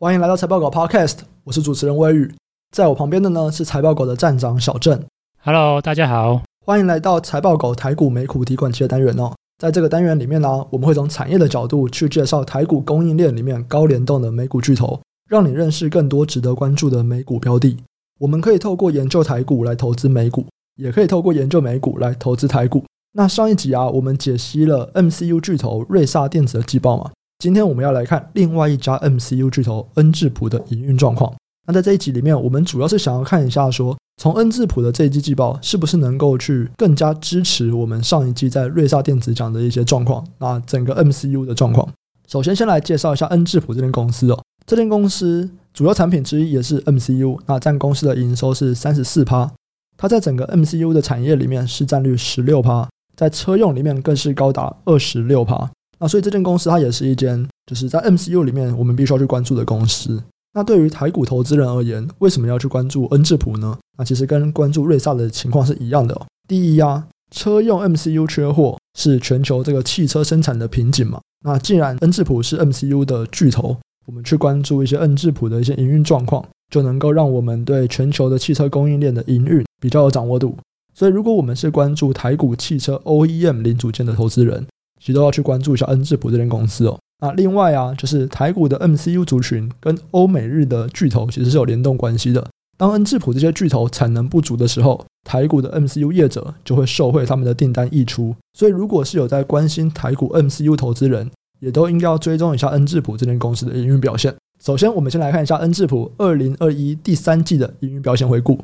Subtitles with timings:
[0.00, 2.34] 欢迎来到财报狗 Podcast，我是主持人威宇，
[2.72, 5.00] 在我旁边的呢是财报狗的站长小郑。
[5.40, 9.32] Hello，大家好，欢迎来到财报狗台股美股提款机的单元哦。
[9.56, 17.78] 在这个单元里面呢，我们会从产业的角度去介绍台股供应链里面高联动的美股巨头，让你认识更多值得关注的美股标的。
[18.18, 22.84] 我们可以透过研究台股来投资美股，也可以透过研究美股来投资台股。
[23.12, 27.12] 那上一集啊，我们解析了 MCU 巨头瑞萨电子的季报嘛。
[27.44, 31.30] 今天我们要来看另外一家 MCU 巨头恩智浦的营运状况。
[31.66, 40.26] 那在这一集里面，我们主要是想要看一下说，从恩智浦的这一季季报是不是能够去更加支持我们上一季在瑞萨电子讲的一些状况。
[40.38, 41.86] 那整个 MCU 的状况，
[42.26, 44.42] 首先先来介绍一下恩智浦这间公司哦。
[44.64, 49.52] 这间公司主要产品之一也是 MCU，那占公司的营收是三十四趴。
[49.98, 55.70] 它在整个 MCU 的产业里面市占率十六趴，在车用里面更是高达二十六趴。
[56.04, 60.22] 那所以这间公司它也是一间，就是在 MCU 里面我们必须要去关注的公司。
[60.52, 63.78] 那对于台股投资人而言，为什么要去关注恩智浦呢？
[63.96, 66.26] 那其实跟关注瑞萨的情况是一样的哦。
[66.46, 71.18] 第一啊，车用 MCU 缺货是全球这个汽车生产的瓶颈嘛。
[71.42, 73.74] 那既然恩智浦是 MCU 的巨头，
[74.06, 80.54] 我们去关注一些恩智浦的一些营运状况，就能够让我们对全球的汽车供应链的营运比较有掌握度。
[80.92, 84.66] 所以如果我们是关注台股汽车 OEM 零组件的投资人，
[85.04, 86.98] 其实都要去关注一下恩智浦这间公司哦。
[87.20, 92.42] 那另外啊，就是台股的 MCU 族群跟欧美日的巨头其实是有联动关系的。
[92.78, 98.34] 当恩智浦这些巨头产能不足的时候，台股的 MCU 业者就会受惠他们的订单溢出。
[98.54, 104.34] 所以，如果是有在关心台股 MCU 投资人，也都应该要追踪一下恩智浦这间公司的营运表现。
[104.64, 108.58] 首先，我们先来看一下恩智浦二零二一第三季的营运表现回顾。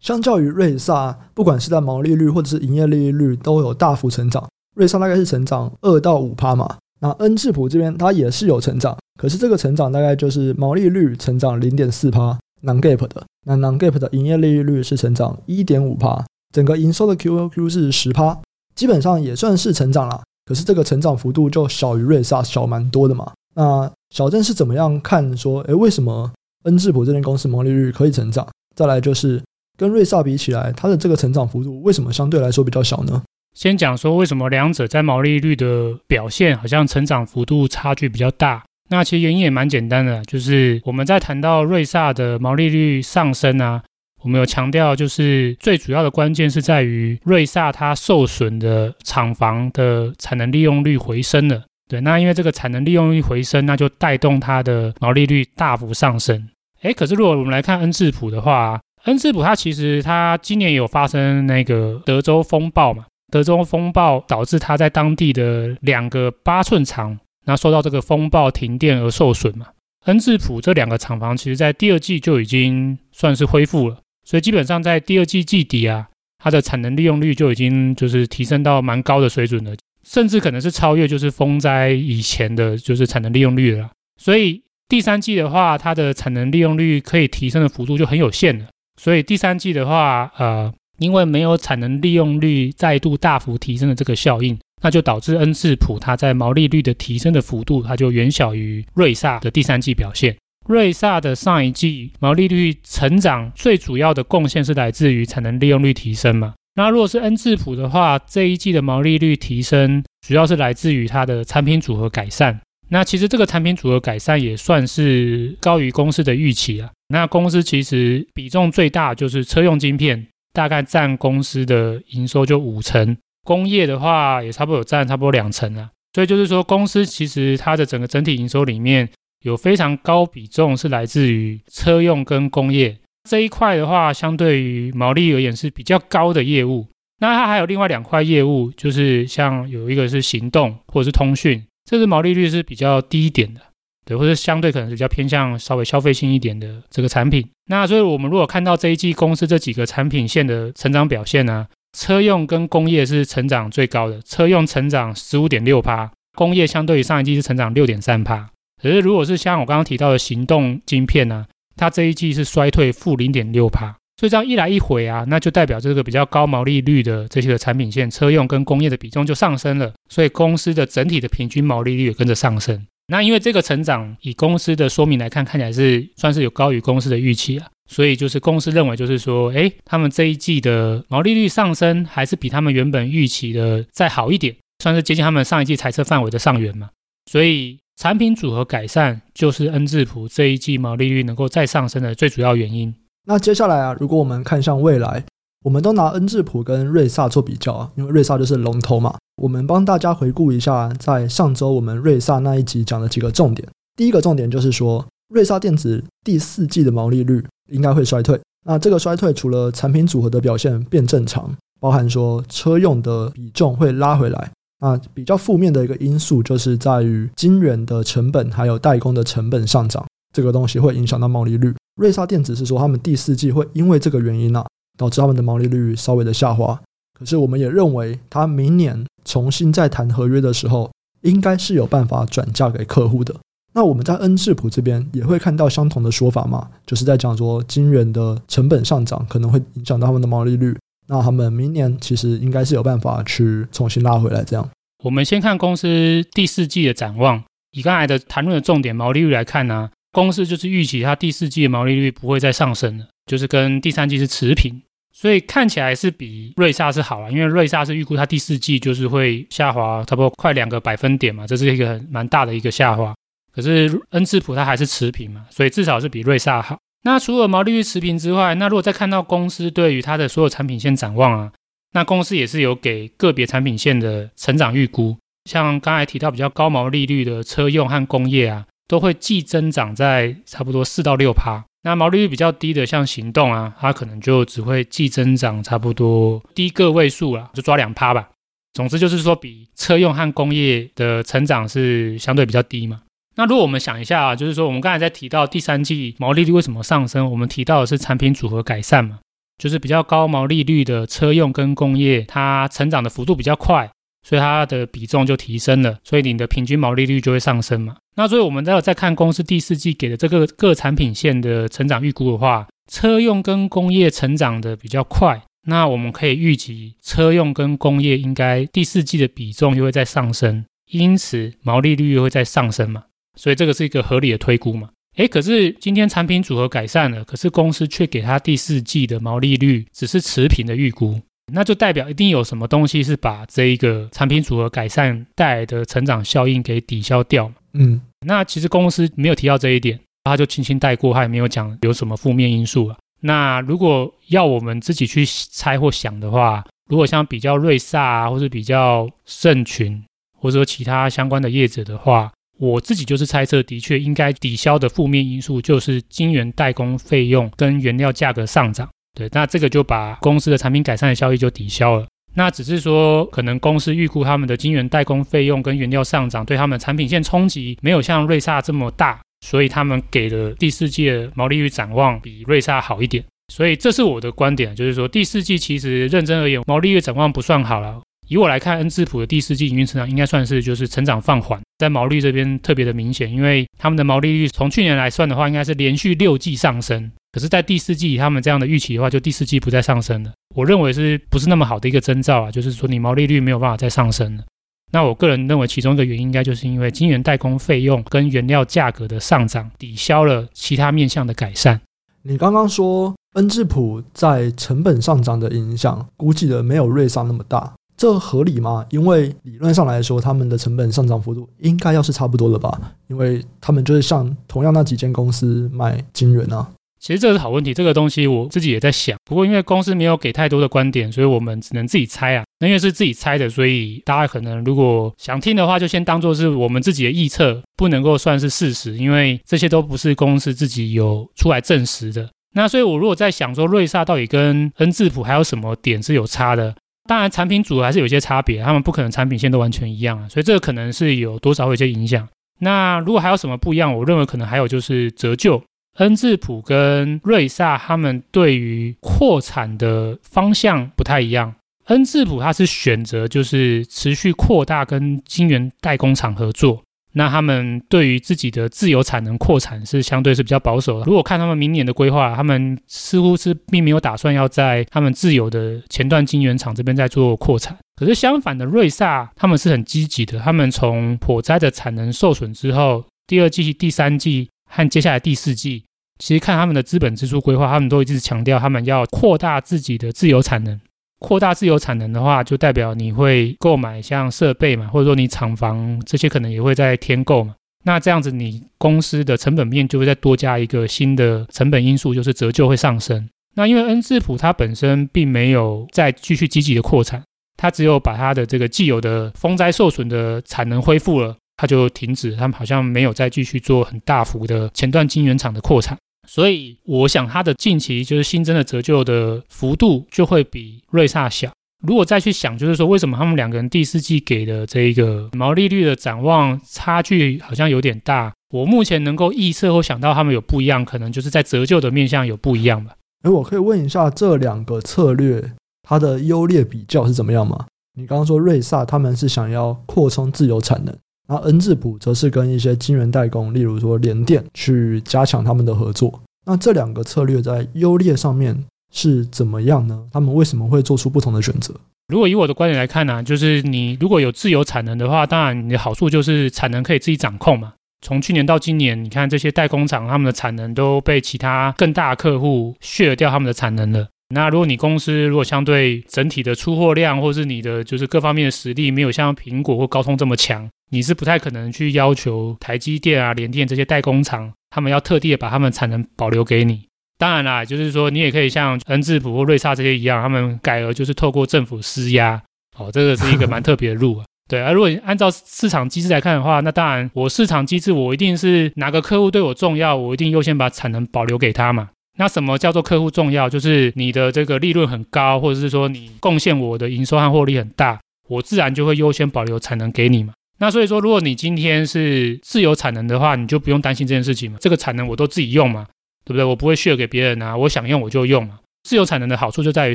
[0.00, 4.46] 相较于瑞萨，不管是在毛利率或者是营业利率都有大幅成长。
[4.74, 18.36] 瑞萨大概是成长二到五趴嘛，那恩智浦这边它也是有成长，可是这个成长大概就是毛利率成长零点四趴，Non Gap 的，那 Non Gap 的营业利率是成长一点五趴，整个营收的 QOQ 是十趴，
[18.74, 20.22] 基本上也算是成长了。
[20.46, 23.32] 可是这个成长幅度就小于瑞萨，小蛮多的嘛。
[23.54, 26.30] 那小郑是怎么样看说，诶，为什么
[26.64, 28.46] 恩智浦这间公司毛利率可以成长？
[28.76, 29.40] 再来就是
[29.78, 33.22] 跟瑞萨比起来，它的这个成长幅度为什么相对来说比较小呢？
[33.54, 38.62] 先讲说为什么两者在毛利率的表现好像成长幅度差距比较大。
[38.90, 43.82] 那其实原因也蛮简单的，就是我们在谈到瑞萨的毛利率上升啊，
[44.22, 51.62] 我们有强调，就是最主要的关键是在于瑞萨它受损的厂房的产能利用率回升了。
[51.88, 56.48] 对，那因为这个产能利用率回升，那就带动它的毛利率大幅上升。
[56.82, 63.04] 诶，可是如果我们来看恩智浦的话，恩智浦它其实它今年有发生那个德州风暴嘛。
[63.30, 69.66] 德州风暴导致它在当地的两个八寸厂，那受到这个风暴停电而受损嘛。
[70.04, 76.08] 恩智浦这两个厂房，其实在第二季就已经算是恢复了，所以基本上在第二季季底啊，
[76.38, 79.74] 它的产能利用率就已经就是提升到蛮高的水准了，
[80.06, 83.90] 甚至可能是超越就是风灾以前的就是产能利用率了。
[84.20, 88.66] 所以第三季的话，它的产能利用率可以提升的幅度就很有限了。
[89.00, 90.72] 所以第三季的话，呃。
[90.98, 100.36] 因为没有产能利用率再度大幅提升的这个效应，那就导致恩智浦它在毛利率的提升的幅度，它就远小于瑞萨的第三季表现。
[100.66, 106.54] 瑞萨的上一季毛利率成长最主要的贡献是来自于产能利用率提升嘛？
[106.76, 112.58] 那如果是恩智浦的话，这一季的毛利率提升主要是来自于它的产品组合改善。
[112.88, 116.90] 那其实这个产品组合改善也算是高于公司的预期啊。
[117.08, 120.26] 那公司其实比重最大就是车用晶片。
[120.54, 125.90] 大概占公司的营收就五成，工业的话也差不多有占差不多两成啊。
[126.14, 129.10] 所以就是说，公司其实它的整个整体营收里面
[129.44, 132.96] 有非常高比重是来自于车用跟工业
[133.28, 136.86] 这一块的话，相对于毛利而言是比较高的业务。
[137.20, 143.60] 那它还有另外两块业务，就是像有一个是行动或者是通讯，这是毛利率是比较低一点的。
[144.04, 147.48] 对，或者相对可能是比较偏向稍微消费性一点的这个产品。
[147.66, 151.66] 那所以我们如果看到这一季公司这几个产品线的成长表现呢、
[151.96, 158.50] 车用跟工业是成长最高的，车用成长十五点六趴，工业相对于上一季是成长六点三趴。
[158.82, 161.46] 可是如果是像我刚刚提到的行动晶片呢、
[161.76, 163.96] 它这一季是衰退负零点六趴。
[164.20, 172.86] 所以这样一来一回啊，那就代表这个比较高毛利率的这些个产品线，车用跟工业的比重就上升了，所以公司的整体的平均毛利率也跟着上升。
[173.06, 186.88] 那因为这个成长，以公司的说明来看，看起来是算是有高于公司的预期啊，所以就是公司认为就是说，诶，他们这一季的毛利率上升还是比他们原本预期的再好一点，算是接近他们上一季财测范围的上缘嘛。
[187.30, 192.94] 所以产品组合改善就是恩智浦这一季毛利率能够再上升的最主要原因。
[193.26, 195.22] 那接下来啊，如果我们看向未来，
[195.64, 199.16] 我们都拿恩智浦跟瑞萨做比较啊，因为瑞萨就是龙头嘛。
[199.42, 203.66] 我们帮大家回顾一下，在上周我们瑞萨那一集讲的几个重点。
[203.96, 205.02] 第一个重点就是说，
[205.32, 208.38] 瑞萨电子第四季的毛利率应该会衰退。
[208.66, 211.50] 那这个衰退除了产品组合的表现变正常，
[211.80, 214.50] 包含说车用的比重会拉回来。
[214.80, 221.74] 那比较负面的一个因素就是在于晶圆的成本还有代工的成本上涨，这个东西会影响到毛利率。
[221.96, 224.66] 瑞萨电子是说他们第四季会因为这个原因、啊，
[224.98, 226.80] 导致他们的毛利率稍微的下滑。
[227.18, 230.90] 可是我们也认为，他明年重新再谈合约的时候，
[231.22, 233.34] 应该是有办法转嫁给客户的。
[233.72, 240.76] 那我们在恩智浦这边也会看到相同的说法嘛，就是在讲说金元的成本上涨可能会影响到他们的毛利率。
[241.08, 244.42] 那他们明年其实应该是有办法去重新拉回来。
[244.44, 244.68] 这样，
[245.02, 247.42] 我们先看公司第四季的展望。
[247.72, 254.80] 以刚才的谈论的重点毛利率来看呢、公司就是预期它第四季的毛利率不会再上升了，就是跟第三季是持平。
[255.12, 263.14] 所以看起来是比瑞萨是好了，因为瑞萨是预估它第四季就是会下滑差不多快两个百分点嘛，这是一个很蛮大的一个下滑。
[263.52, 266.78] 可是恩智浦它还是持平嘛，所以至少是比瑞萨好。
[267.02, 271.52] 那除了毛利率持平之外，那如果再看到公司对于它的所有产品线展望啊，
[271.92, 281.64] 那公司也是有给个别产品线的成长预估，像刚才提到比较高毛利率的车用和工业啊，都会季增长在差不多四到六趴。
[281.82, 288.30] 那毛利率比较低的像行动啊，它可能就只会季增长差不多低个位数啦，就抓两趴吧。
[288.72, 293.02] 总之就是说，比车用和工业的成长是相对比较低嘛。
[293.36, 299.18] 那如果我们想一下啊，就是说我们刚才在提到第三季毛利率为什么上升，我们提到的是产品组合改善嘛，
[299.58, 303.90] 就是比较高毛利率的车用跟工业，它成长的幅度比较快，
[304.26, 307.96] 所以它的比重就提升了，所以你的平均毛利率就会上升嘛。
[308.16, 323.04] 那所以我们再再看公司第四季给的这个各产品线的成长预估的话，车用跟工业成长的比较快，那我们可以预计车用跟工业应该第四季的比重又会再上升，因此毛利率又会再上升嘛。
[323.36, 324.90] 所以这个是一个合理的推估嘛？
[325.16, 331.20] 诶，可是今天产品组合改善了，可是公司却给它第四季的毛利率只是持平的预估，
[331.52, 337.52] 那就代表一定有什么东西是把这一个产品组合改善带来的成长效应给抵消掉。
[337.74, 342.96] 嗯，那其实公司没有提到这一点，他就轻轻带过，他也没有讲有什么负面因素了。
[343.20, 350.02] 那如果要我们自己去猜或想的话，如果像比较瑞萨啊，或是比较盛群，
[350.38, 358.88] 或者说其他相关的业者的话，我自己就是猜测，的确应该抵消的负面因素就是晶圆代工费用跟原料价格上涨。
[359.16, 362.06] 对，那这个就把公司的产品改善的效益就抵消了。
[362.34, 373.24] 那只是说，可能公司预估他们的晶圆代工费用跟原料上涨对他们产品线冲击没有像瑞萨这么大，所以他们给的第四季的毛利率展望比瑞萨好一点。
[373.52, 378.00] 所以这是我的观点，就是说第四季其实认真而言，毛利率展望不算好了。
[378.26, 387.12] 以我来看，恩智浦的第四季营运成长应该算是就是成长放缓，在毛利这边特别的明显，因为他们的毛利率从去年来算的话，应该是连续六季上升。
[387.34, 390.30] 可是，在第四季他们这样的预期的话，就第四季不再上升了。
[390.54, 392.48] 我认为是不是那么好的一个征兆啊？
[392.48, 394.44] 就是说你毛利率没有办法再上升了。
[394.92, 401.80] 那我个人认为，其中一个原因应该就是因为晶圆代工费用跟原料价格的上涨抵消了其他面向的改善。
[402.22, 407.72] 你刚刚说恩智浦在成本上涨的影响，估计的没有瑞萨那么大。
[407.96, 408.86] 这合理吗？
[408.90, 412.80] 因为理论上来说，他们的成本上涨幅度应该要是差不多的吧？
[413.08, 416.70] 因为他们就是像同样那几间公司卖晶圆啊。
[417.04, 419.14] 其实这是好问题，这个东西我自己也在想。
[419.26, 422.42] 不过因为公司没有给太多的观点，所以我们只能自己猜啊。
[422.60, 432.26] 那因为是自己猜的，所以大家可能如果想听的话，就先当做是我们自己的臆测，不能够算是事实，因为这些都不是公司自己有出来证实的。
[432.54, 436.74] 那所以我如果在想说，瑞萨到底跟恩智浦还有什么点是有差的？
[437.06, 442.26] 当然，产品组还是有些差别，他们不可能产品线都完全一样啊，所以这个可能是有多少会有些影响。
[442.60, 445.62] 那如果还有什么不一样，我认为可能还有就是折旧，
[445.94, 451.54] 恩智浦跟瑞萨他们对于扩产的方向不太一样。
[451.86, 456.82] 恩智浦它是选择就是持续扩大跟晶圆代工厂合作。
[457.16, 461.04] 那他们对于自己的自有产能扩产是相对是比较保守的。
[461.06, 467.78] 如果看他们明年的规划，他们似乎是并没有打算要在他们自有的前段晶圆厂这边再做扩产。
[467.94, 470.40] 可是相反的，瑞萨他们是很积极的。
[470.40, 475.84] 他们从火灾的产能受损之后，第二季、第三季和接下来第四季，
[476.18, 480.80] 其实看他们的资本支出规划，他们都一直强调他们要扩大自己的自有产能。
[481.20, 487.54] 扩大自有产能的话，就代表你会购买像设备嘛，或者说你厂房这些可能也会在添购嘛。
[487.84, 493.28] 那这样子你公司的成本面就会再多加一个新的成本因素，就是折旧会上升。
[493.54, 497.22] 那因为恩智浦它本身并没有再继续积极的扩产，
[497.56, 505.96] 它只有把它的这个既有的风灾受损的产能恢复了，它就停止，他们好像没有再继续做很大幅的前段晶圆厂的扩产。
[506.26, 511.50] 所以我想它的近期就是新增的折旧的幅度就会比瑞萨小。
[511.86, 518.32] 如果再去想，就是说为什么他们两个人第四季给的这一个毛利率的展望差距好像有点大？
[518.54, 522.96] 我目前能够预测或想到他们有不一样，可能就是在折旧的面向有不一样吧。
[523.22, 527.66] 哎，我可以问一下这两个策略它的优劣比较是怎么样吗？
[527.98, 530.96] 你刚刚说瑞萨他们是想要扩充自由产能。
[531.26, 536.20] 那恩智浦则是跟一些晶圆代工，例如说联电，去加强他们的合作。
[536.46, 540.04] 那这两个策略在优劣上面是怎么样呢？
[540.12, 541.74] 他们为什么会做出不同的选择？
[542.08, 547.72] 如果以我的观点来看呢、就是你如果有自有产能的话，当然你的好处就是产能可以自己掌控嘛。
[548.02, 554.06] 从去年到今年，你看这些代工厂他们的产能都被其他更大的客户削掉他们的产能了。
[554.34, 566.86] 那如果你公司如果相对整体的出货量，或是你的就是各方面的实力没有像苹果或高通这么强，你是不太可能去要求台积电啊、联电这些代工厂，他们要特地的把他们产能保留给你。
[567.18, 572.42] 当然啦，就是说你也可以像恩智浦或瑞萨这些一样，他们改而就是透过政府施压，
[572.76, 574.24] 哦，这个是一个蛮特别的路啊。
[574.46, 581.88] 对啊，如果你按照市场机制来看的话，那当然我市场机制我一定是哪个客户对我重要，我一定优先把产能保留给他嘛。
[582.18, 583.48] 那什么叫做客户重要？
[583.48, 587.98] 就是你的这个利润很高，或者是说你贡献我的营收和获利很大，
[588.28, 590.34] 我自然就会优先保留产能给你嘛。
[590.58, 594.58] 那所以说，如果你今天是自由产能的话，你就不用担心这件事情嘛。
[594.60, 595.86] 这个产能我都自己用嘛，
[596.24, 596.44] 对不对？
[596.44, 598.60] 我不会 share 给别人啊，我想用我就用嘛。
[598.84, 599.94] 自由产能的好处就在于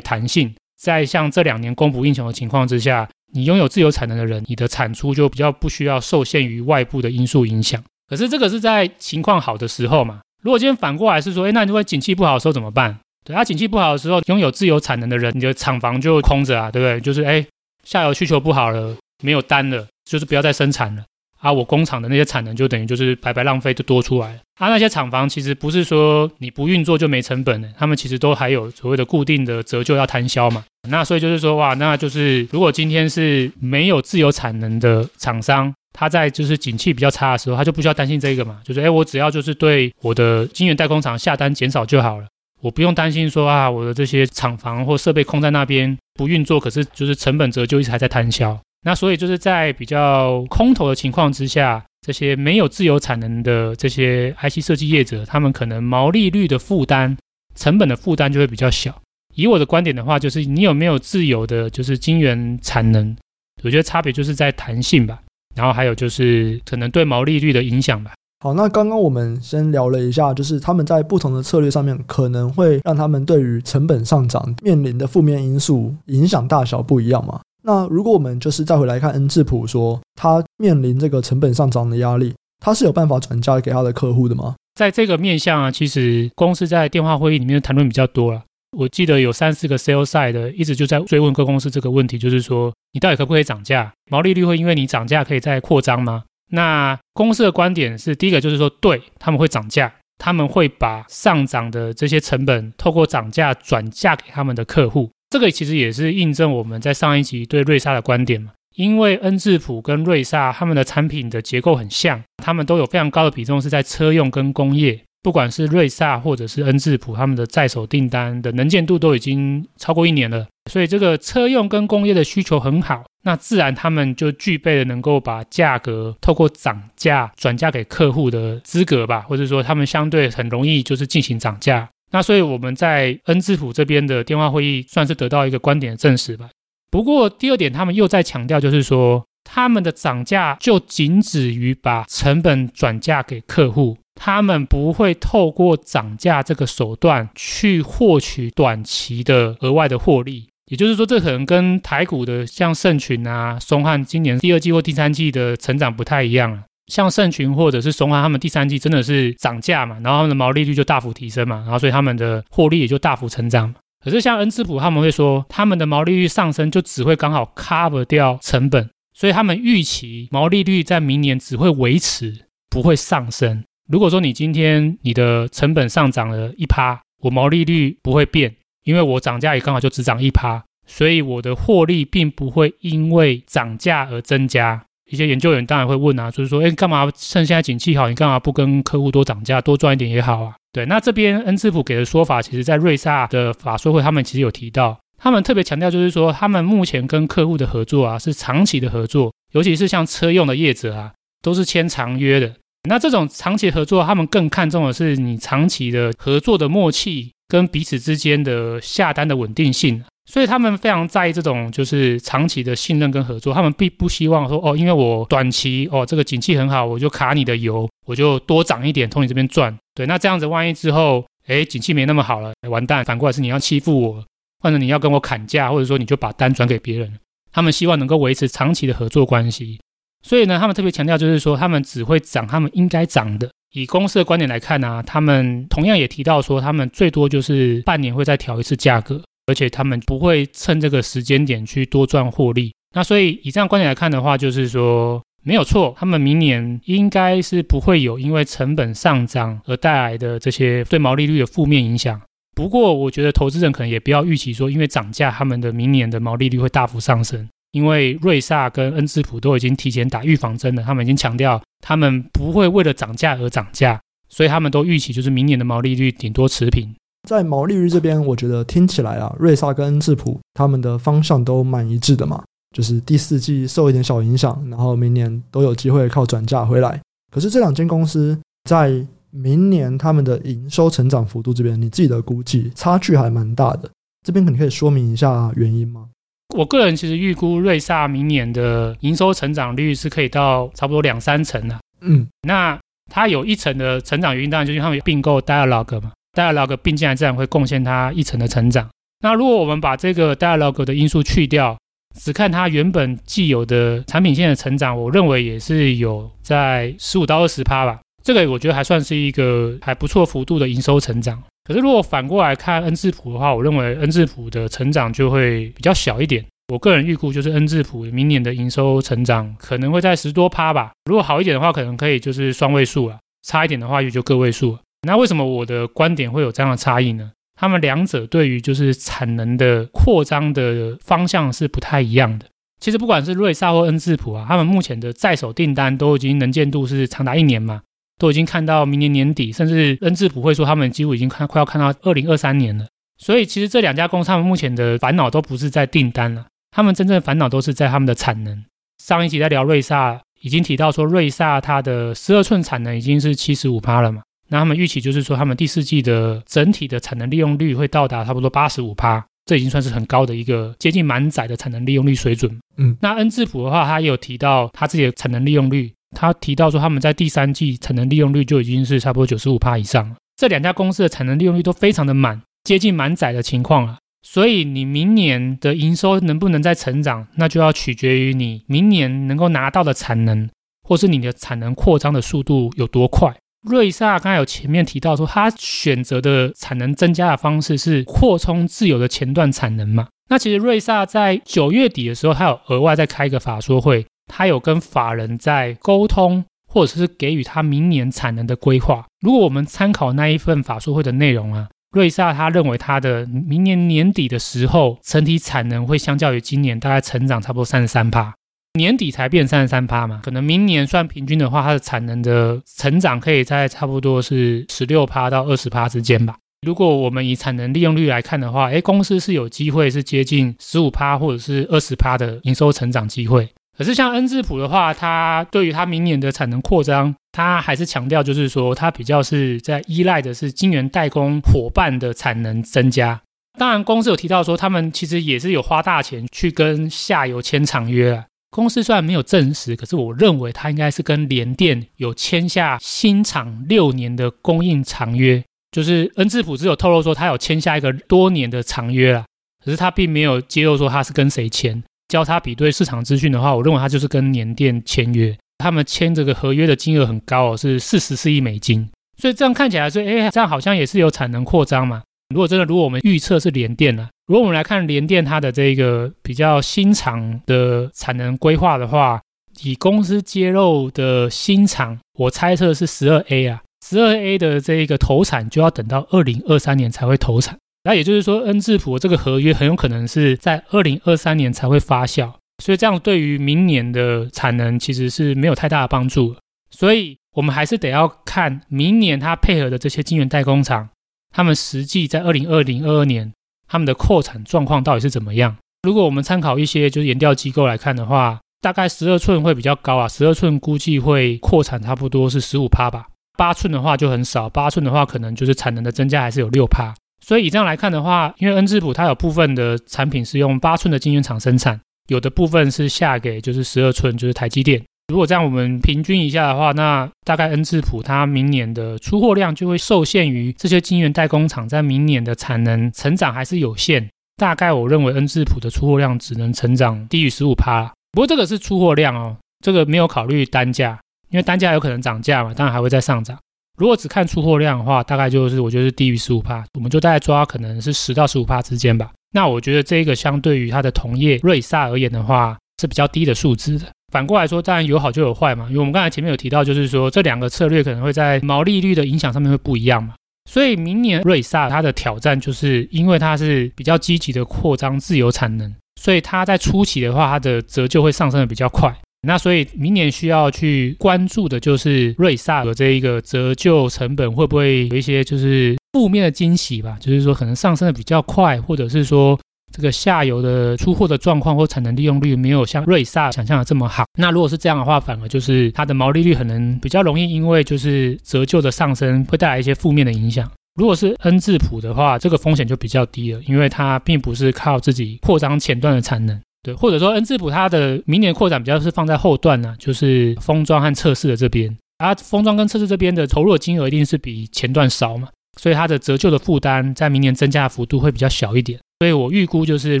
[0.00, 7.82] 弹性，在像这两年供不应求的情况之下，你拥有自由产能的人，你的产出就比较不需要受限于外部的因素影响。
[8.08, 10.20] 可是这个是在情况好的时候嘛。
[10.42, 12.98] 如果今天反过来是说，诶，那如果景气不好的时候怎么办？
[13.24, 17.00] 对，它景气不好的时候，拥有自由产能的人，你的厂房就空着啊，对不对？
[17.00, 17.46] 就是诶，
[17.84, 19.86] 下游需求不好了，没有单了。
[20.10, 21.04] 就是不要再生产了
[21.38, 21.52] 啊！
[21.52, 24.68] 我工厂的那些产能就等于就是白白浪费，就多出来了啊！
[24.68, 30.64] 那些厂房其实不是说你不运作就没成本的，他们其实都还有所谓的固定的折旧要摊销嘛。
[30.88, 38.60] 那所以就是说哇，那就是如果今天是没有自有产能的厂商，他在就是景气比较差的时候，他就不需要担心这个嘛。
[38.64, 42.26] 就是诶，我只要就是对我的晶圆代工厂下单减少就好了，
[42.60, 48.58] 我不用担心说啊，我的这些厂房或设备空在那边不运作，可是就是成本折旧一直还在摊销。
[48.82, 57.16] 那所以就是在比较空头的情况之下，这些没有自由产能的这些 IC 设计业者，他们可能毛利率的负担、
[57.54, 58.98] 成本的负担就会比较小。
[59.34, 63.14] 以我的观点的话，就是你有没有自有的，就是晶圆产能，
[63.62, 65.20] 我觉得差别就是在弹性吧。
[65.54, 68.12] 然后还有就是可能对毛利率的影响吧。
[68.42, 77.40] 好，那刚刚我们先聊了一下，就是他们在不同的策略上面，可能会让他们对于成本上涨面临的负面因素影响大小不一样嘛？
[77.70, 84.56] 那如果我们就是再回来看恩智浦说，他面临这个成本上涨的压力，他是有办法转嫁给他的客户的吗？
[84.74, 88.42] 在这个面向啊，其实公司在电话会议里面谈论比较多了。
[88.76, 93.92] 我记得有三四个 sales side 的一直就在追问各公司这个问题，就是说你到底可不可以涨价？
[94.10, 96.24] 毛利率会因为你涨价可以再扩张吗？
[96.50, 105.08] 那公司的观点是，第一个就是说，对，他们会涨价，他们会把上涨的这些成本透过涨价转嫁给他们的客户。
[105.30, 131.88] 这个其实也是印证我们在上一集对瑞萨的观点嘛，因为恩智浦跟瑞萨他们的产品的结构很像，他们都有非常高的比重是在车用跟工业，不管是瑞萨或者是恩智浦，他们的在手订单的能见度都已经超过一年了，所以这个车用跟工业的需求很好，那自然他们就具备了能够把价格透过涨价转嫁给客户的资格吧，或者说他们相对很容易就是进行涨价。
[132.10, 136.48] 那所以我们在恩智浦这边的电话会议算是得到一个观点的证实吧。
[136.90, 150.48] 不过第二点，他们又在强调，就是说他们的涨价就仅止于把成本转嫁给客户，他们不会透过涨价这个手段去获取短期的额外的获利。
[150.66, 156.62] 也就是说，这可能跟台股的像盛群啊、松翰今年第二季或第三季的成长不太一样了。
[156.90, 163.72] 像盛群或者是松翰，他们第三季真的是涨价嘛，然后他们的毛利率就大幅提升嘛，然后所以他们的获利也就大幅成长。
[164.04, 173.62] 可是像恩智浦他们会说，他们的毛利率上升就只会刚好 cover 掉成本，所以他们预期毛利率在明年只会维持，不会上升。
[173.88, 178.54] 如果说你今天你的成本上涨了一趴，我毛利率不会变，
[178.84, 184.86] 因为我涨价也刚好就只涨一趴，所以我的获利并不会因为涨价而增加。
[185.10, 190.54] 一些研究员当然会问啊，就是说，哎，干嘛趁现在景气好，你干嘛不跟客户多涨价，多赚一点也好啊？
[190.72, 201.12] 对，那这边恩智浦给的说法，其实在瑞萨的法说会，他们其实有提到，他们特别强调就是说，他们目前跟客户的合作啊是长期的合作，尤其是像车用的业者啊，
[201.42, 202.54] 都是签长约的。
[202.88, 213.52] 那这种长期合作，他们更看重的是你长期的合作的默契跟彼此之间的下单的稳定性，所以他们非常在意这种就是长期的信任跟合作。
[213.52, 219.76] 他们并不希望说哦，因为我短期哦这个景气很好，我就卡你的油，我就多涨一点从你这边赚。
[219.92, 224.24] 对，那这样子万一之后哎景气没那么好了，完蛋，反过来是你要欺负我，
[224.62, 227.12] 或者你要跟我砍价，或者说你就把单转给别人。
[227.52, 229.80] 他们希望能够维持长期的合作关系。
[230.22, 233.50] 所以呢，他们特别强调，就是说他们只会涨他们应该涨的。
[233.72, 242.72] 以公司的观点来看呢、他们同样也提到说，他们最多就是半年会再调一次价格，而且他们不会趁这个时间点去多赚获利。
[242.94, 252.20] 那所以以这样观点来看的话，就是说没有错，他们明年应该是不会有因为成本上涨而带来的这些对毛利率的负面影响。
[252.56, 257.48] 不过，我觉得投资人可能也不要预期说，因为涨价，他们的明年的毛利率会大幅上升。
[257.72, 266.92] 因为瑞萨跟恩智浦都已经提前打预防针了，他们已经强调他们不会为了涨价而涨价，所以他们都预期就是明年的毛利率顶多持平。
[267.28, 272.42] 在毛利率这边，我觉得听起来啊，瑞萨跟恩智浦他们的方向都蛮一致的嘛，
[272.74, 277.00] 就是第四季受一点小影响，然后明年都有机会靠转嫁回来。
[277.32, 278.36] 可是这两间公司
[278.68, 283.88] 在明年他们的营收成长幅度这边，你自己的估计差距还蛮大的，
[284.26, 286.08] 这边可以说明一下原因吗？
[286.56, 291.78] 我个人其实预估瑞萨明年的营收成长率是可以到差不多两三成的。
[292.00, 292.76] 嗯，那
[293.08, 298.88] 它有一成的成长原因，当然就是他们并购 Dialog 嘛 Dialogue 并进来自然会贡献它一成的成长。
[299.20, 301.76] 那如果我们把这个 Dialogue 的因素去掉，
[302.18, 308.00] 只看它原本既有的产品线的成长，我认为也是有在十五到二十趴吧。
[308.22, 311.42] 这个我觉得还算是一个还不错幅度的营收成长。
[311.64, 316.44] 可是，如果反过来看恩智浦的话，我认为恩智浦的成长就会比较小一点。
[316.72, 320.92] 我个人预估就是恩智浦明年的营收成长可能会在十多趴吧。
[321.04, 324.78] 如果好一点的话，可能可以就是双位数了；差一点的话，也就个位数。
[325.06, 327.32] 那为什么我的观点会有这样的差异呢？
[327.58, 332.46] 他们两者对于就是产能的扩张的方向是不太一样的。
[332.80, 337.82] 其实不管是瑞萨或恩智浦啊，他们目前的在手订单都已经能见度是长达一年嘛。
[338.18, 342.86] 都已经看到明年年底，甚至恩智浦会说他们几乎已经看快要看到二零二三年了。
[343.16, 348.62] 所以其实这两家公司他们目前的烦恼都不是在订单了，他们真正的烦恼都是在他们的产能。
[349.02, 362.58] 上一集在聊瑞萨，已经提到说瑞萨它的十二寸产能已经是七十五趴了嘛，那他们预期就是说他们第四季的整体的产能利用率会到达差不多八十五趴，这已经算是很高的一个接近满载的产能利用率水准。
[362.76, 365.92] 嗯，那恩智浦的话，他也有提到他自己的产能利用率。
[366.16, 370.16] 他提到说，他们在第三季产能利用率就已经是差不多九十五趴以上了。
[370.36, 373.98] 这两家公司的产能利用率都非常的满，接近满载的情况了。
[374.22, 380.50] 所以你明年的营收能不能再成长，那就要取决于你明年能够拿到的产能，
[380.82, 383.32] 或是你的产能扩张的速度有多快。
[383.62, 390.08] 瑞萨刚才有前面提到说，他选择的产能增加的方式是扩充自有的前段产能嘛？
[390.28, 394.06] 那其实瑞萨在九月底的时候，他有额外再开一个法说会。
[394.32, 399.04] 他有跟法人在沟通，或者是给予他明年产能的规划。
[399.20, 408.32] 如果我们参考那一份法说会的内容啊，瑞萨他认为他的明年年底的时候，整体产能会相较于今年大概成长差不多三十三帕，
[408.74, 416.36] 年底才变三十三趴嘛，可能明年算平均的话，它的产能的成长可以在差不多是十六趴到二十趴之间吧。
[416.66, 423.48] 如果我们以产能利用率来看的话，诶，公司是有机会是接近十五趴或者是二十趴的营收成长机会。
[423.76, 433.20] 可是像恩智浦的话，它对于它明年的产能扩张，它还是强调，就是说它比较是在依赖的是晶圆代工伙伴的产能增加。
[433.58, 438.26] 当然，公司有提到说，他们其实也是有花大钱去跟下游签长约啊。
[438.50, 445.42] 公司虽然没有证实，可是我认为它应该是跟联电有签下新厂六年的供应长约。
[445.70, 449.24] 就是恩智浦只有透露说，他有签下一个多年的长约啊，
[449.64, 451.80] 可是他并没有揭露说他是跟谁签。
[452.08, 462.02] 交叉比对市场资讯的话，我认为他就是跟联电签约，他们签这个合约的金额很高哦，是四十四亿美金，所以这样看起来是，哎，这样好像也是有产能扩张嘛。
[462.34, 469.20] 如果真的，如果我们预测是联电呢，如果我们来看联电它的这个比较新厂的产能规划的话，
[469.64, 477.58] 以公司揭露的新厂，我猜测是十二 A 啊，十二 A 的这个投产就要等到二零二三年才会投产。
[477.82, 482.32] 那也就是说，恩智浦这个合约很有可能是在二零二三年才会发酵。
[482.62, 486.36] 所以这样对于明年的产能其实是没有太大的帮助。
[486.70, 490.88] 所以我们还是得要看明年它配合的这些晶圆代工厂，
[491.34, 493.32] 他们实际在二零二零二二年
[493.70, 495.56] 他们的扩产状况到底是怎么样？
[495.84, 503.06] 如果我们参考一些就是研调机构来看的话，大概十二寸会比较高啊，十二寸估计会扩产差不多是十五趴吧。
[503.38, 506.92] 八寸的话就很少，八寸的话可能就是产能的增加还是有六趴。
[507.24, 514.82] 所以以这样来看的话，因为恩智浦它有部分的产品是用八寸的晶圆厂生产，有的部分是下给就是十二寸，就是台积电。
[515.10, 524.08] 如果这样我们平均一下的话，那大概恩智浦它明年的出货量就会受限于这些晶圆代工厂在明年的产能成长还是有限。
[524.36, 527.92] 大概我认为恩智浦的出货量只能成长低于十五趴。
[528.12, 530.98] 不过这个是出货量哦，这个没有考虑单价，
[531.30, 533.36] 因为单价有可能涨价嘛，当然还会再上涨。
[533.78, 539.10] 如果只看出货量的话，大概就是我觉得是低于十五趴，我们就大概抓可能是十到十五趴之间吧。
[539.32, 543.86] 那我觉得这个相对于它的同业瑞萨而言的话是比较低的数字的。
[544.10, 550.14] 反过来说，当然有好就有坏嘛，因为我们刚才前面有提到，就是说这两个策略可能会在毛利率的影响上面会不一样嘛。
[550.50, 555.72] 所以明年瑞萨它的挑战就是因为它是比较积极的扩张自由产能。
[556.00, 558.92] 所以它在初期的话，它的折旧会上升的比较快。
[559.22, 566.96] 那所以明年需要去关注的就是瑞萨的这一个折旧成本会不会有一些就是负面的惊喜吧？
[566.98, 569.38] 就是说可能上升的比较快，或者是说
[569.72, 574.04] 这个下游的出货的状况或产能利用率没有像瑞萨想象的这么好。
[574.18, 580.50] 那如果是这样的话，反而就是它的毛利率可能比较容易因为就是折旧的上升会带来一些负面的影响。
[580.76, 600.00] 如果是恩智浦的话，这个风险就比较低了，因为它并不是靠自己扩张前段的产能，对，或者说恩智浦它的明年扩展比较是放在后段呢、就是封装和测试的这边，啊，封装跟测试这边的投入金额一定是比前段少嘛，所以它的折旧的负担在明年增加的幅度会比较小一点，所以我预估就是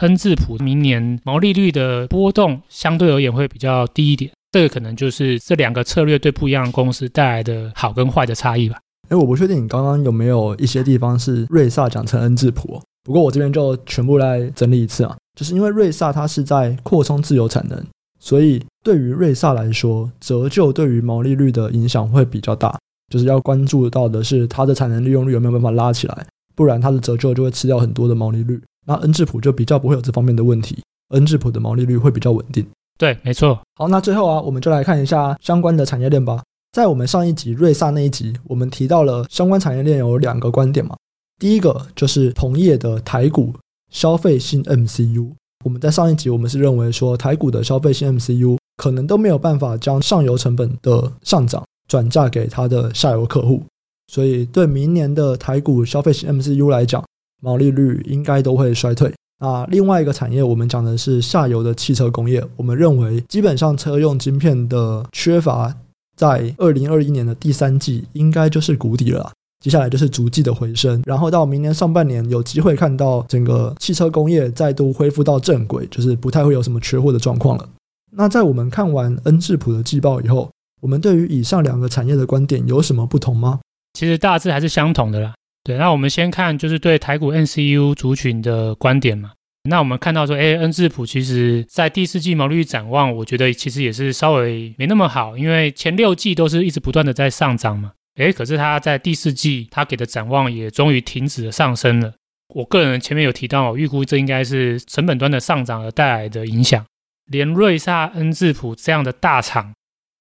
[0.00, 8.78] 恩智浦明年毛利率的波动相对而言会比较低一点，这个可能就是这两个策略对不一样的公司带来的好跟坏的差异吧。
[9.08, 15.16] 哎，我不确定你刚刚有没有一些地方是瑞萨讲成恩智浦，不过我这边就全部来整理一次啊。
[15.38, 17.82] 就是因为瑞萨它是在扩充自由产能，
[18.20, 22.78] 所以对于瑞萨来说，折旧对于毛利率的影响会比较大。
[23.12, 28.58] 就是要关注到的是它的产能利用率有没有办法拉起来，不然它的折旧就会吃掉很多的毛利率。
[28.86, 32.66] 那恩智浦就比较不会有这方面的问题，恩智浦的毛利率会比较稳定。
[32.98, 33.60] 对，没错。
[33.74, 36.42] 好，那最后啊，我们就来看一下相关的产业链吧。
[36.72, 40.96] 在我们上一集瑞萨那一集，我们提到了相关产业链有两个观点嘛。
[41.38, 43.52] 第一个就是同业的台股
[43.90, 45.32] 消费性 MCU。
[45.64, 53.62] 我们在上一集我们是认为说台股的消费性 MCU 可能都没有办法将上游成本的上涨转嫁给它的下游客户，
[54.06, 57.04] 所以对明年的台股消费型 MCU 来讲，
[57.42, 59.12] 毛利率应该都会衰退。
[59.38, 65.70] 那另外一个产业，我们讲的是下游的汽车工业，我们认为基本上车用晶片的缺乏。
[66.16, 69.30] 在二零二一年的第三季，应该就是谷底了。
[69.62, 77.68] 接下来就是逐季的回升，然后到明年上半年，有机会看到整个汽车工业再度恢复到正轨，就是不太会有什么缺货的状况了。
[78.14, 80.50] 那在我们看完恩智浦的季报以后，
[80.82, 83.60] 我们对于以上两个产业的观点有什么不同吗？
[83.94, 85.32] 其实大致还是相同的啦。
[85.62, 89.30] 对，那我们先看就是对台股 NCU 族群的观点嘛。
[89.70, 102.12] 那我们看到说，哎，恩智浦其实在第四季毛利率展望，我觉得其实也是稍微没那么好，因为前六季都是一直不断的在上涨嘛，哎，可是它在第四季，它给的展望也终于停止了上升了。
[102.56, 106.84] 我个人前面有提到，我预估这应该是成本端的上涨而带来的影响。
[107.30, 109.72] 连瑞萨、恩智浦这样的大厂，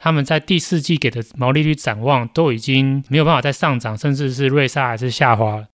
[0.03, 5.67] 他们在第四季给的毛利率展望都已经没有办法再上涨，甚至是瑞萨还是下滑了。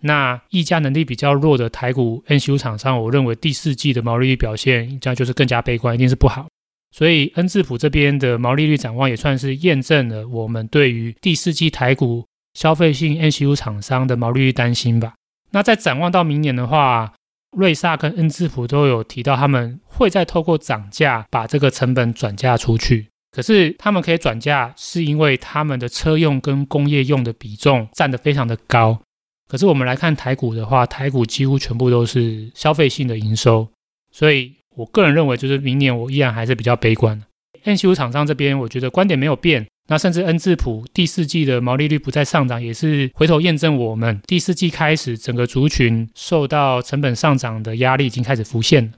[0.00, 6.48] 那议价能力比较弱的台股 NCU 厂商，我认为第四季的毛利率表现应该就是更加悲观，一定是不好。
[6.90, 15.14] 所以恩智浦这边的毛利率展望也算是验证了我们对于第四季台股消费性 NCU 厂商的毛利率担心吧。
[15.52, 17.14] 那在展望到明年的话，
[17.56, 23.06] 瑞萨跟恩智浦都有提到他们会再透过涨价把这个成本转嫁出去。
[23.30, 29.00] 可是他们可以转嫁，是因为他们的车用跟工业用的比重占得非常的高。
[29.48, 33.68] 可是我们来看台股的话，台股几乎全部都是消费性的营收，
[34.10, 37.22] 所以我个人认为，就是明年我依然还是比较悲观。
[37.64, 48.92] N C U 厂商这边，我觉得观点没有变，那甚至恩智浦第四季的毛利率不再上涨，也是回头验证我们第四季开始整个族群受到成本上涨的压力已经开始浮现了。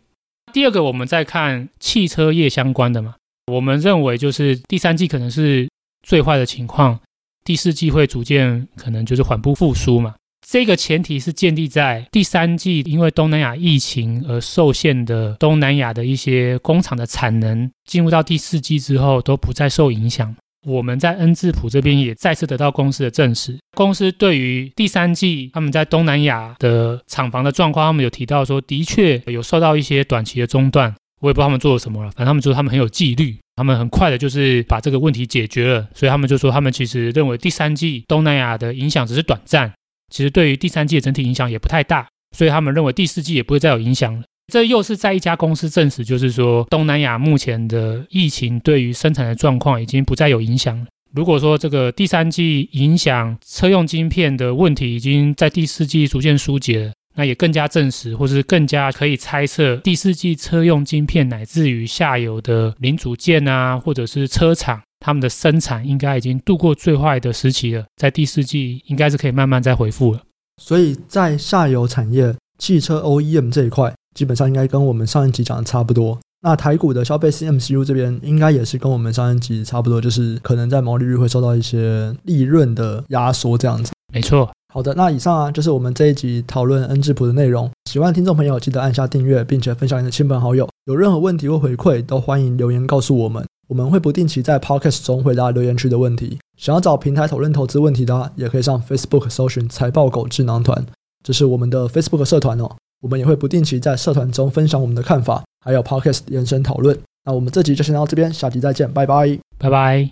[0.53, 3.15] 第二个，我们再看汽车业相关的嘛，
[3.47, 5.69] 我们认为就是第三季可能是
[6.07, 6.99] 最坏的情况，
[7.45, 10.15] 第四季会逐渐可能就是缓步复苏嘛。
[10.47, 20.35] 这个前提是建立在第三季因为东南亚疫情而受限的东南亚的一些工厂的产能，进入到第四季之后都不再受影响。
[20.67, 30.95] 我们在恩智浦这边也再次得到公司的证实，公司对于第三季他们在东南亚的厂房的状况，他们有提到说，的确有受到一些短期的中断。
[31.21, 39.73] 我也不知道他们做了什么了，反正他们说他们很有纪律，他们很快的就是把这个问题解决了，所以他们就说他们其实认为第三季东南亚的影响只是短暂，
[40.11, 44.23] 其实对于第三季的整体影响也不太大，所以他们认为第四季也不会再有影响了。
[44.53, 50.87] 这又是在一家公司证实，就是说东南亚目前的疫情对于生产的状况已经不再有影响了。
[51.15, 70.21] 如果说这个第三季影响车用晶片的问题已经在第四季逐渐疏解了，那也更加证实，或是更加可以猜测第四季车用晶片乃至于下游的零组件啊，或者是车厂他们的生产应该已经度过最坏的时期了，在第四季应该是可以慢慢再恢复了。
[70.63, 73.93] 所以在下游产业，汽车 OEM 这一块。
[74.13, 76.19] 基本上应该跟我们上一集讲的差不多。
[76.43, 83.93] 那台股的消费 CMCU 这边应该也是跟我们上一集差不多，就是可能在毛利率会受到一些利润的压缩这样子。
[84.13, 84.51] 没错。
[84.73, 87.69] 好的，那以上啊就是我们这一集讨论恩智浦的内容。
[87.91, 90.69] 喜欢的听众朋友记得按下订阅，并且分享你的亲朋好友。
[90.85, 93.45] 有任何问题或回馈，都欢迎留言告诉我们。
[93.69, 96.39] 我们会不定期在 Podcast 中回答留言区的问题。
[96.57, 100.87] 想要找平台讨论投资问题的，也可以上 Facebook 搜寻财报狗智囊团，
[101.25, 102.71] 这是我们的 Facebook 社团哦。
[103.03, 106.97] 我们也会不定期在社团中分享我们的看法，还有 Podcast 延伸讨论。
[107.25, 110.09] 那我们这集就先到这边，下集再见，拜拜，拜拜。